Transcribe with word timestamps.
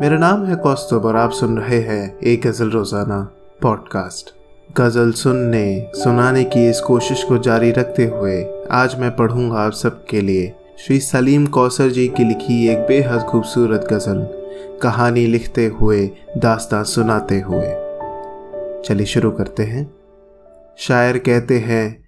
मेरा 0.00 0.18
नाम 0.18 0.44
है 0.44 0.56
कौस्तुभ 0.56 1.04
और 1.04 1.16
आप 1.16 1.30
सुन 1.30 1.58
रहे 1.58 1.80
हैं 1.80 2.18
एक 2.18 2.46
गज़ल 2.46 2.70
रोज़ाना 2.70 3.18
पॉडकास्ट। 3.62 4.30
गज़ल 4.76 5.12
सुनने, 5.12 5.90
सुनाने 5.94 6.44
की 6.44 6.70
इस 6.70 6.80
कोशिश 6.80 7.24
को 7.24 7.38
जारी 7.38 7.70
रखते 7.70 8.04
हुए 8.04 8.66
आज 8.70 8.98
मैं 8.98 9.16
पढ़ूँगा 9.16 9.56
आप 9.56 9.72
सबके 9.72 10.20
लिए 10.20 10.54
श्री 10.78 11.00
सलीम 11.00 11.46
कौसर 11.46 11.88
जी 11.88 12.08
की 12.08 12.24
लिखी 12.24 12.68
एक 12.68 12.78
बेहद 12.78 13.20
खूबसूरत 13.20 13.88
गज़ल, 13.92 14.26
कहानी 14.82 15.26
लिखते 15.26 15.66
हुए 15.66 16.10
दास्तान 16.36 16.84
सुनाते 16.84 17.40
हुए। 17.40 17.72
चलिए 18.84 19.06
शुरू 19.06 19.30
करते 19.30 19.62
हैं। 19.62 19.94
शायर 20.78 21.18
कहते 21.18 21.58
हैं, 21.58 22.04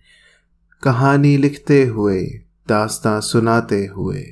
कहानी 0.82 1.36
लिखते 1.36 1.84
हुए, 1.84 2.22
दास्तां 2.68 3.20
सुनाते 3.20 3.86
हुए। 3.86 4.24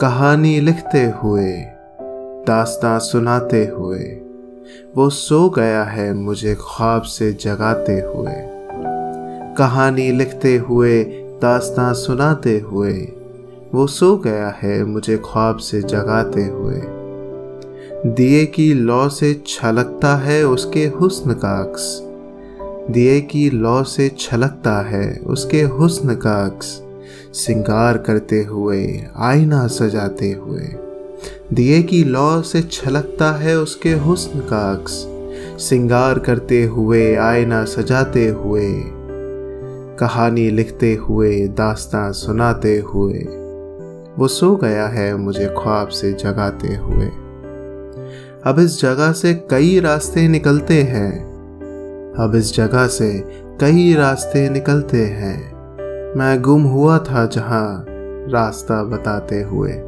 कहानी 0.00 0.60
लिखते 0.60 1.04
हुए 1.04 1.77
दास्तां 2.48 2.98
सुनाते 2.98 3.66
हुए। 3.66 4.04
वो 4.96 5.10
सो 5.10 5.50
गया 5.50 5.84
है 5.84 6.14
मुझे 6.14 6.54
ख्वाब 6.54 7.02
से 7.02 7.32
जगाते 7.32 7.92
हुए। 7.92 8.32
कहानी 9.58 10.12
लिखते 10.12 10.56
हुए, 10.56 11.04
दास्तां 11.42 11.94
सुनाते 11.94 12.58
हुए। 12.58 12.92
वो 13.74 13.86
सो 13.86 14.16
गया 14.16 14.54
है 14.62 14.84
मुझे 14.84 15.16
ख्वाब 15.16 15.56
से 15.56 15.82
जगाते 15.82 16.44
हुए। 16.44 16.82
दिए 18.06 18.46
की 18.46 18.74
लौ 18.74 19.08
से 19.08 19.42
छलकता 19.46 20.16
है 20.16 20.46
उसके 20.46 20.86
हुस्न 20.86 21.32
का 21.32 21.62
अक्स। 21.62 22.02
दिए 22.90 23.20
की 23.20 23.50
लौ 23.50 23.82
से 23.82 24.16
छलकता 24.18 24.80
है 24.80 25.20
उसके 25.26 25.62
हुस्न 25.62 26.14
का 26.14 26.46
अक्स। 26.46 26.82
सिंगार 27.32 27.98
करते 27.98 28.42
हुए, 28.42 29.04
आईना 29.16 29.66
सजाते 29.66 30.32
हुए। 30.32 30.87
दिए 31.54 31.82
की 31.82 32.04
लौ 32.04 32.42
से 32.42 32.62
छलकता 32.62 33.32
है 33.32 33.58
उसके 33.58 33.92
हुस्न 33.92 34.40
का 34.40 34.72
अक्स। 34.72 35.06
सिंगार 35.62 36.18
करते 36.18 36.64
हुए, 36.64 37.14
आईना 37.14 37.64
सजाते 37.64 38.28
हुए, 38.28 38.82
कहानी 39.98 40.50
लिखते 40.50 40.94
हुए, 40.94 41.48
दास्तां 41.48 42.12
सुनाते 42.12 42.78
हुए। 42.78 43.18
वो 44.18 44.28
सो 44.28 44.56
गया 44.56 44.86
है 44.86 45.16
मुझे 45.16 45.46
ख्वाब 45.46 45.88
से 45.88 46.12
जगाते 46.12 46.68
हुए। 46.68 47.06
अब 48.44 48.56
इस 48.58 48.82
जगह 48.82 49.12
से 49.12 49.34
कई 49.34 49.80
रास्ते 49.80 50.28
निकलते 50.28 50.82
हैं। 50.82 51.24
अब 52.18 52.32
इस 52.34 52.56
जगह 52.56 52.86
से 52.86 53.24
कई 53.60 53.94
रास्ते 53.94 54.48
निकलते 54.48 55.02
हैं। 55.02 55.52
मैं 56.18 56.42
गुम 56.42 56.62
हुआ 56.62 56.98
था 56.98 57.26
जहाँ 57.26 57.84
रास्ता 58.28 58.84
बताते 58.84 59.42
हुए। 59.42 59.87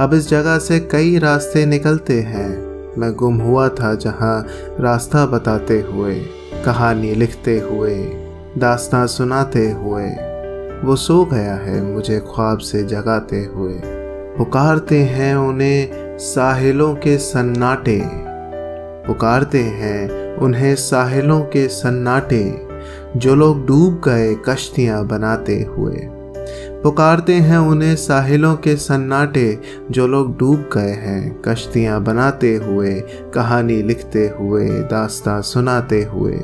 अब 0.00 0.14
इस 0.14 0.28
जगह 0.28 0.58
से 0.58 0.80
कई 0.80 1.18
रास्ते 1.18 1.66
निकलते 1.66 2.20
हैं। 2.20 2.48
मैं 2.98 3.12
गुम 3.12 3.36
हुआ 3.36 3.68
था 3.68 3.94
जहाँ 3.94 4.46
रास्ता 4.80 5.26
बताते 5.26 5.80
हुए, 5.80 6.14
कहानी 6.64 7.14
लिखते 7.14 7.58
हुए, 7.58 7.94
दास्तां 8.58 9.06
सुनाते 9.06 9.70
हुए। 9.70 10.06
वो 10.84 10.96
सो 10.96 11.24
गया 11.24 11.54
है 11.54 11.82
मुझे 11.82 12.18
ख्वाब 12.20 12.58
से 12.58 12.82
जगाते 12.82 13.44
हुए। 13.44 13.80
पुकारते 14.38 14.98
हैं 14.98 15.36
उन्हें 15.36 15.88
साहिलों 16.18 16.94
के 16.94 17.18
सन्नाटे। 17.18 18.02
पुकारते 19.06 19.60
हैं 19.60 20.36
उन्हें 20.36 20.74
साहिलों 20.74 21.40
के 21.40 21.68
सन्नाटे, 21.68 22.66
जो 23.16 23.34
लोग 23.34 23.66
डूब 23.66 24.02
गए 24.04 24.34
कश्तियाँ 24.34 25.06
बनाते 25.06 25.62
हुए। 25.62 26.08
पुकारते 26.84 27.34
हैं 27.34 27.58
उन्हें 27.58 27.96
साहिलों 27.96 28.56
के 28.56 28.76
सन्नाटे, 28.76 29.58
जो 29.90 30.06
लोग 30.06 30.38
डूब 30.38 30.70
गए 30.74 30.90
हैं। 30.90 31.42
कश्तियाँ 31.42 32.02
बनाते 32.02 32.56
हुए, 32.56 33.00
कहानी 33.34 33.82
लिखते 33.82 34.28
हुए, 34.40 34.68
दास्तां 34.68 35.42
सुनाते 35.42 36.02
हुए। 36.02 36.40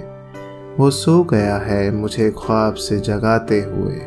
वो 0.79 0.91
सो 0.91 1.25
गया 1.25 1.57
है 1.57 1.91
मुझे 1.91 2.31
ख्वाब 2.31 2.75
से 2.75 2.99
जगाते 2.99 3.61
हुए। 3.61 4.01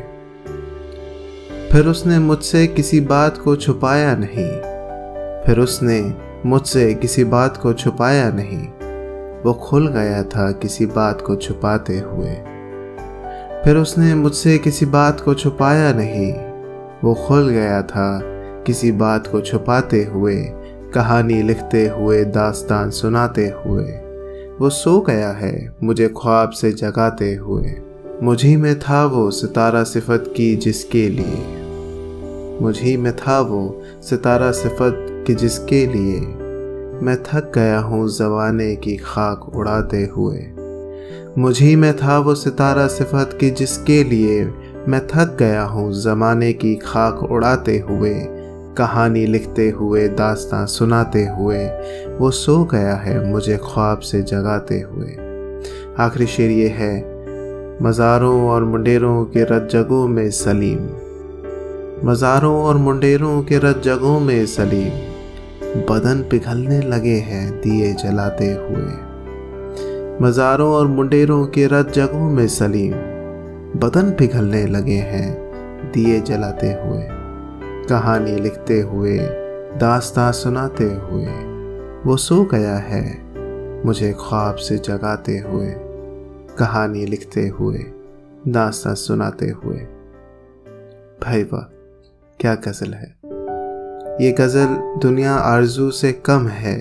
फिर 1.72 1.86
उसने 1.86 2.18
मुझसे 2.18 2.66
किसी 2.66 3.00
बात 3.00 3.38
को 3.38 3.56
छुपाया 3.56 4.16
नहीं। 4.16 4.48
फिर 5.46 5.60
उसने 5.60 6.14
मुझसे 6.46 6.94
किसी 6.94 7.24
बात 7.24 7.56
को 7.56 7.72
छुपाया 7.72 8.30
नहीं। 8.34 8.68
वो 9.42 9.52
खुल 9.52 9.88
गया 9.88 10.22
था 10.22 10.52
किसी 10.52 10.86
बात 10.86 11.20
को 11.20 11.36
छुपाते 11.36 11.98
हुए। 11.98 12.53
फिर 13.64 13.76
उसने 13.76 14.14
मुझसे 14.14 14.58
किसी 14.58 14.86
बात 14.86 15.20
को 15.20 15.34
छुपाया 15.34 15.92
नहीं। 15.92 16.32
वो 17.04 17.14
खुल 17.14 17.48
गया 17.48 17.82
था 17.82 18.20
किसी 18.66 18.92
बात 18.92 19.26
को 19.26 19.40
छुपाते 19.40 20.04
हुए, 20.04 20.44
कहानी 20.94 21.42
लिखते 21.42 21.88
हुए, 21.88 22.24
दास्तान 22.24 22.90
सुनाते 22.90 23.52
हुए। 23.66 23.84
वो 24.60 24.70
सो 24.70 25.00
गया 25.00 25.30
है 25.30 25.76
मुझे 25.82 26.08
ख्वाब 26.08 26.50
से 26.50 26.72
जगाते 26.72 27.34
हुए। 27.34 27.76
मुझी 28.22 28.56
में 28.56 28.78
था 28.80 29.04
वो 29.04 29.30
सितारा 29.30 29.82
सिफत 29.82 30.24
की 30.36 30.56
जिसके 30.56 31.08
लिए। 31.08 31.58
मुझी 32.62 32.96
में 32.96 33.16
था 33.16 33.40
वो 33.40 33.82
सितारा 34.02 34.50
सिफत 34.50 35.24
की 35.26 35.34
जिसके 35.34 35.86
लिए। 35.86 36.20
मैं 37.02 37.16
थक 37.22 37.52
गया 37.54 37.78
हूँ 37.78 38.08
जवाने 38.08 38.76
की 38.76 38.96
खाक 38.96 39.56
उड़ाते 39.56 40.08
हुए। 40.16 40.63
मुझी 41.38 41.76
में 41.76 41.96
था 41.96 42.18
वो 42.18 42.34
सितारा 42.34 42.86
सिफत 42.86 43.36
की 43.40 43.50
जिसके 43.50 44.02
लिए 44.04 44.44
मैं 44.88 45.00
थक 45.06 45.36
गया 45.38 45.62
हूँ। 45.62 45.92
ज़माने 45.92 46.52
की 46.52 46.74
खाक 46.74 47.22
उड़ाते 47.22 47.78
हुए, 47.78 48.14
कहानी 48.78 49.26
लिखते 49.26 49.68
हुए, 49.70 50.08
दास्तां 50.08 50.66
सुनाते 50.66 51.24
हुए, 51.26 51.66
वो 52.18 52.30
सो 52.30 52.64
गया 52.64 52.94
है 52.94 53.30
मुझे 53.30 53.56
ख्वाब 53.56 53.98
से 54.00 54.22
जगाते 54.22 54.80
हुए। 54.80 55.16
आखिरी 55.98 56.26
शेर 56.26 56.50
ये 56.50 56.68
है, 56.68 56.94
मज़ारों 57.82 58.48
और 58.48 58.64
मुंडेरों 58.64 59.24
के 59.24 59.44
रत 59.44 59.68
जगों 59.72 60.06
में 60.08 60.30
सलीम। 60.30 60.78
मज़ारों 62.08 62.54
और 62.64 62.76
मुंडेरों 62.76 63.42
के 63.42 63.58
रत 63.58 63.82
जगों 63.84 64.20
में 64.20 64.46
सलीम। 64.46 65.82
बदन 65.88 66.24
पिघलने 66.30 66.80
लगे 66.80 67.16
हैं 67.16 67.50
दिए 67.60 67.92
जलाते 67.92 68.52
हुए। 68.52 69.13
मज़ारों 70.22 70.72
और 70.72 70.86
मुंडेरों 70.86 71.46
के 71.46 71.66
रत 71.66 71.88
जगहों 71.90 72.30
में 72.30 72.46
सलीम 72.48 72.92
बदन 73.80 74.10
पिघलने 74.10 74.66
लगे 74.66 74.96
हैं, 74.96 75.30
दिए 75.92 76.20
जलाते 76.20 76.66
हुए, 76.66 77.06
कहानी 77.88 78.36
लिखते 78.36 78.80
हुए, 78.80 79.18
दास्तां 79.78 80.32
सुनाते 80.32 80.84
हुए। 80.84 81.26
वो 82.06 82.16
सो 82.16 82.42
गया 82.44 82.76
है, 82.76 83.02
मुझे 83.86 84.12
ख्वाब 84.12 84.54
से 84.56 84.76
जगाते 84.78 85.38
हुए, 85.38 85.72
कहानी 86.58 87.04
लिखते 87.06 87.48
हुए, 87.48 87.78
दास्तां 88.48 88.94
सुनाते 88.94 89.48
हुए। 89.48 89.78
भाई 91.24 91.42
वाह, 91.42 91.64
क्या 92.40 92.54
गज़ल 92.54 92.94
है। 92.94 93.14
ये 94.20 94.32
गज़ल 94.32 94.76
दुनिया 95.02 95.34
आरज़ू 95.34 95.90
से 95.90 96.12
कम 96.12 96.46
है, 96.48 96.76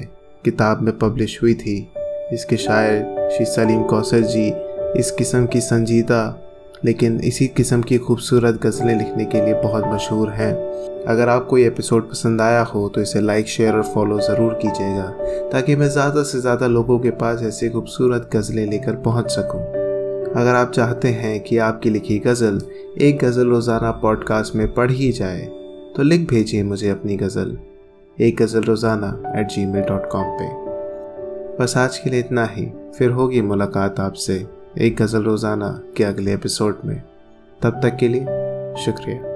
किताब 0.46 0.82
में 0.82 0.98
पब्लिश 0.98 1.42
हुई 1.44 1.54
थी 1.54 1.78
इसके 2.34 2.58
शायर 2.58 3.13
श्री 3.32 3.46
सलीम 3.46 3.84
कौसर 3.84 4.22
जी, 4.22 4.48
इस 5.00 5.10
किस्म 5.12 5.46
की 5.46 5.60
संजीदा, 5.62 6.22
लेकिन 6.86 7.20
इसी 7.24 7.48
किस्म 7.48 7.82
की 7.82 7.98
खूबसूरत 7.98 8.60
गज़लें 8.64 8.98
लिखने 8.98 9.26
के 9.26 9.42
लिए 9.46 9.54
बहुत 9.62 9.84
मशहूर 9.88 10.30
हैं 10.32 10.54
अगर 11.08 11.30
आपको 11.30 11.58
ये 11.58 11.68
एपिसोड 11.68 12.10
पसंद 12.10 12.42
आया 12.42 12.62
हो 12.64 12.88
तो 12.90 13.02
इसे 13.02 13.22
लाइक 13.22 13.48
शेयर 13.48 13.76
और 13.76 13.84
फॉलो 13.84 14.20
ज़रूर 14.20 14.54
कीजिएगा, 14.62 15.08
ताकि 15.52 15.76
मैं 15.76 15.90
ज़्यादा 15.90 16.24
से 16.24 16.42
ज़्यादा 16.42 16.68
लोगों 16.68 17.00
के 17.00 17.12
पास 17.22 17.44
ऐसी 17.44 17.70
खूबसूरत 17.70 18.30
गज़लें 18.34 18.66
लेकर 18.66 18.96
पहुँच 19.06 19.32
सकूँ। 19.32 19.62
अगर 20.34 20.56
आप 20.56 20.72
चाहते 20.72 21.08
हैं 21.14 21.40
कि 21.40 21.58
आपकी 21.60 21.90
लिखी 21.90 22.18
गज़ल 22.20 22.62
एक 23.02 23.24
गज़ल 23.24 23.48
रोज़ाना 23.48 23.92
पॉडकास्ट 24.02 24.56
में 24.56 24.68
पढ़ी 24.74 25.12
जाए 25.12 25.46
तो 25.96 26.04
लिख 26.04 26.28
भेजिए 26.30 26.64
मुझे 26.64 26.90
अपनी 26.90 27.18
गज़ल, 27.18 27.58
एक 28.18 28.42
गज़ल 28.42 28.64
रोज़ाना 28.64 29.18
at 29.40 29.48
ji 29.48 29.66
mail 29.66 29.84
dot 29.84 30.10
com 30.12 30.38
पर 30.38 30.63
बस 31.60 31.74
आज 31.78 31.98
के 31.98 32.10
लिए 32.10 32.20
इतना 32.20 32.46
ही। 32.46 32.66
फिर 32.98 33.10
होगी 33.10 33.42
मुलाकात 33.42 34.00
आपसे 34.00 34.48
एक 34.82 34.96
गज़ल 34.96 35.24
रोज़ाना 35.24 35.82
के 35.98 36.04
अगले 36.04 36.34
एपिसोड 36.34 36.78
में। 36.86 37.02
तब 37.62 37.80
तक 37.84 37.98
के 38.00 38.08
लिए 38.08 38.24
शुक्रिया। 38.86 39.33